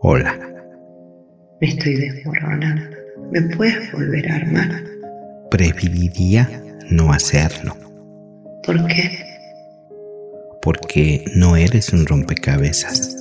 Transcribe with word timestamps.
Hola. 0.00 0.26
Me 1.60 1.68
estoy 1.68 1.94
desmoronando. 1.94 2.96
¿Me 3.30 3.40
puedes 3.42 3.92
volver 3.92 4.28
a 4.28 4.34
armar? 4.34 4.84
Preferiría 5.52 6.50
no 6.90 7.12
hacerlo. 7.12 7.76
¿Por 8.66 8.84
qué? 8.88 9.24
Porque 10.62 11.24
no 11.36 11.54
eres 11.54 11.92
un 11.92 12.06
rompecabezas. 12.06 13.16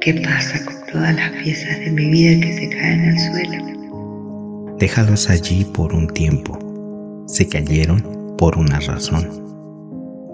¿Qué 0.00 0.14
pasa 0.14 0.64
con 0.64 0.74
todas 0.92 1.14
las 1.14 1.30
piezas 1.44 1.78
de 1.78 1.92
mi 1.92 2.10
vida 2.10 2.44
que 2.44 2.52
se 2.52 2.68
caen 2.68 3.10
al 3.10 3.16
suelo? 3.16 4.76
Déjalos 4.80 5.30
allí 5.30 5.64
por 5.66 5.94
un 5.94 6.08
tiempo. 6.08 6.58
Se 7.28 7.46
cayeron 7.46 8.34
por 8.38 8.58
una 8.58 8.80
razón. 8.80 9.28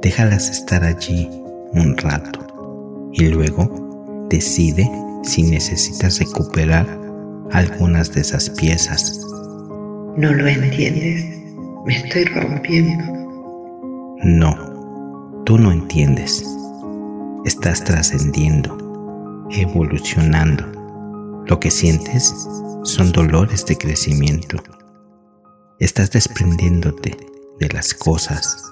Déjalas 0.01 0.49
estar 0.49 0.83
allí 0.83 1.29
un 1.75 1.95
rato 1.99 2.46
y 3.13 3.27
luego 3.27 4.27
decide 4.31 4.91
si 5.23 5.43
necesitas 5.43 6.19
recuperar 6.19 6.87
algunas 7.53 8.13
de 8.13 8.21
esas 8.21 8.51
piezas. 8.51 9.21
No 10.17 10.33
lo 10.33 10.47
entiendes. 10.47 11.25
Me 11.85 11.97
estoy 11.97 12.25
rompiendo. 12.25 13.05
No, 14.25 15.43
tú 15.45 15.59
no 15.59 15.73
entiendes. 15.73 16.45
Estás 17.45 17.85
trascendiendo, 17.85 19.47
evolucionando. 19.51 20.65
Lo 21.47 21.61
que 21.61 21.71
sientes 21.71 22.35
son 22.83 23.13
dolores 23.13 23.67
de 23.67 23.77
crecimiento. 23.77 24.57
Estás 25.79 26.11
desprendiéndote 26.11 27.17
de 27.61 27.69
las 27.69 27.95
cosas 27.95 28.65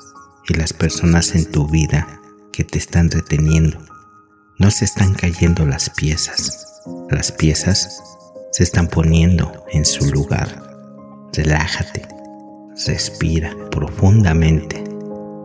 y 0.48 0.54
las 0.54 0.72
personas 0.72 1.34
en 1.34 1.50
tu 1.50 1.68
vida 1.68 2.20
que 2.52 2.64
te 2.64 2.78
están 2.78 3.10
reteniendo. 3.10 3.78
No 4.56 4.70
se 4.70 4.84
están 4.84 5.14
cayendo 5.14 5.66
las 5.66 5.90
piezas. 5.90 6.82
Las 7.10 7.32
piezas 7.32 8.00
se 8.52 8.62
están 8.62 8.86
poniendo 8.86 9.64
en 9.72 9.84
su 9.84 10.08
lugar. 10.12 10.62
Relájate, 11.32 12.06
respira 12.86 13.52
profundamente 13.72 14.84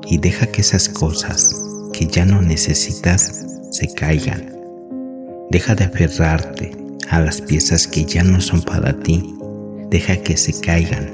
y 0.05 0.19
deja 0.19 0.45
que 0.45 0.61
esas 0.61 0.89
cosas 0.89 1.55
que 1.91 2.05
ya 2.05 2.23
no 2.23 2.43
necesitas 2.43 3.47
se 3.71 3.91
caigan. 3.95 4.53
Deja 5.49 5.73
de 5.73 5.85
aferrarte 5.85 6.77
a 7.09 7.19
las 7.19 7.41
piezas 7.41 7.87
que 7.87 8.05
ya 8.05 8.23
no 8.23 8.39
son 8.39 8.61
para 8.61 8.93
ti. 8.93 9.33
Deja 9.89 10.17
que 10.17 10.37
se 10.37 10.53
caigan. 10.61 11.09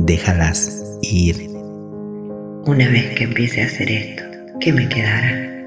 Déjalas 0.00 0.84
ir. 1.00 1.48
Una 2.66 2.88
vez 2.90 3.14
que 3.16 3.24
empiece 3.24 3.62
a 3.62 3.66
hacer 3.66 3.90
esto, 3.90 4.22
¿qué 4.60 4.70
me 4.70 4.86
quedará? 4.86 5.57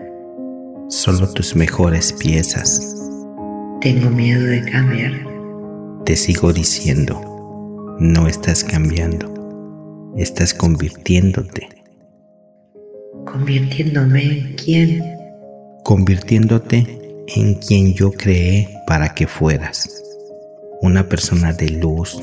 Solo 1.04 1.28
tus 1.34 1.56
mejores 1.56 2.14
piezas. 2.14 2.96
Tengo 3.82 4.12
miedo 4.12 4.46
de 4.46 4.62
cambiar. 4.70 5.14
Te 6.06 6.16
sigo 6.16 6.54
diciendo, 6.54 7.20
no 8.00 8.28
estás 8.28 8.64
cambiando, 8.64 10.14
estás 10.16 10.54
convirtiéndote. 10.54 11.68
¿Convirtiéndome 13.26 14.22
en 14.22 14.56
quién? 14.64 15.04
Convirtiéndote 15.84 17.26
en 17.36 17.56
quien 17.56 17.96
yo 17.96 18.12
creé 18.12 18.70
para 18.86 19.16
que 19.16 19.26
fueras. 19.26 20.04
Una 20.84 21.10
persona 21.10 21.52
de 21.52 21.70
luz, 21.70 22.22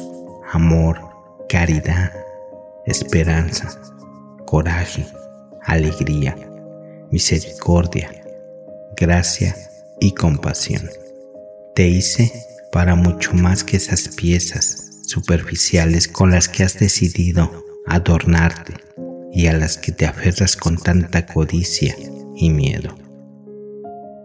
amor, 0.52 1.00
caridad, 1.48 2.12
esperanza, 2.86 3.76
coraje, 4.46 5.04
alegría, 5.64 6.36
misericordia, 7.10 8.08
gracia 8.98 9.54
y 10.00 10.12
compasión. 10.12 10.82
Te 11.74 11.88
hice 11.88 12.32
para 12.72 12.94
mucho 12.96 13.32
más 13.34 13.62
que 13.62 13.76
esas 13.76 14.08
piezas 14.08 15.00
superficiales 15.06 16.08
con 16.08 16.30
las 16.30 16.48
que 16.48 16.64
has 16.64 16.78
decidido 16.78 17.64
adornarte 17.86 18.74
y 19.32 19.46
a 19.46 19.52
las 19.52 19.78
que 19.78 19.92
te 19.92 20.06
aferras 20.06 20.56
con 20.56 20.76
tanta 20.76 21.26
codicia 21.26 21.94
y 22.36 22.50
miedo. 22.50 22.94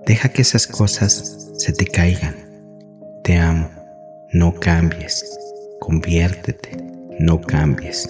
Deja 0.06 0.30
que 0.30 0.42
esas 0.42 0.68
cosas 0.68 1.52
se 1.58 1.72
te 1.72 1.86
caigan. 1.86 2.36
Te 3.24 3.38
amo. 3.38 3.70
No 4.34 4.54
cambies. 4.54 5.24
Conviértete. 5.80 6.78
No 7.20 7.40
cambies. 7.40 8.10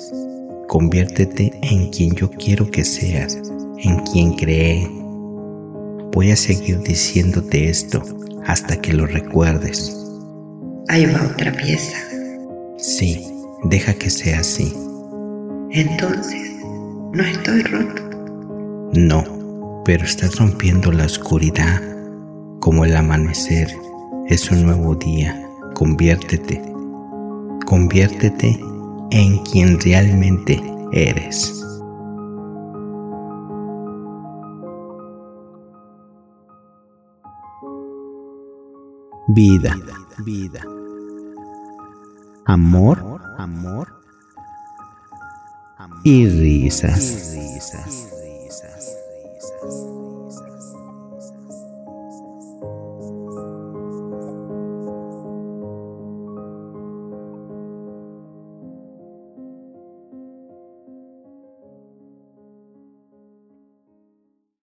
Conviértete 0.69 1.51
en 1.61 1.91
quien 1.91 2.15
yo 2.15 2.31
quiero 2.31 2.71
que 2.71 2.83
seas, 2.83 3.37
en 3.83 3.99
quien 4.05 4.33
creé. 4.33 5.02
Voy 6.13 6.29
a 6.29 6.35
seguir 6.35 6.79
diciéndote 6.81 7.69
esto 7.69 8.03
hasta 8.45 8.79
que 8.79 8.93
lo 8.93 9.07
recuerdes. 9.07 9.97
Ahí 10.89 11.07
va 11.07 11.23
otra 11.23 11.51
pieza. 11.53 11.97
Sí, 12.77 13.25
deja 13.63 13.95
que 13.95 14.11
sea 14.11 14.41
así. 14.41 14.71
Entonces, 15.71 16.51
no 17.13 17.23
estoy 17.23 17.63
roto. 17.63 18.01
No, 18.93 19.81
pero 19.85 20.05
estás 20.05 20.35
rompiendo 20.35 20.91
la 20.91 21.05
oscuridad. 21.05 21.81
Como 22.59 22.85
el 22.85 22.95
amanecer 22.95 23.75
es 24.27 24.51
un 24.51 24.67
nuevo 24.67 24.93
día. 24.93 25.41
Conviértete. 25.73 26.61
Conviértete 27.65 28.59
en 29.09 29.37
quien 29.45 29.79
realmente 29.79 30.61
eres. 30.91 31.62
Vida, 39.27 39.75
vida. 40.19 40.61
Amor, 42.45 43.21
amor. 43.37 43.87
Y 46.03 46.27
risas. 46.27 48.12